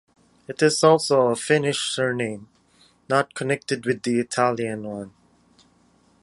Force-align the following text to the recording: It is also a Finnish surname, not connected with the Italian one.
It 0.47 0.63
is 0.63 0.83
also 0.83 1.27
a 1.27 1.35
Finnish 1.35 1.77
surname, 1.93 2.49
not 3.07 3.35
connected 3.35 3.85
with 3.85 4.01
the 4.01 4.19
Italian 4.19 4.81
one. 4.81 5.13